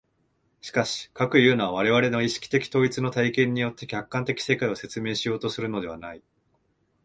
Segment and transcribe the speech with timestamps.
[0.61, 6.23] しかし、かくいうのは我々の意識的統一の体験によって客観的世界を説明しようとするのではない。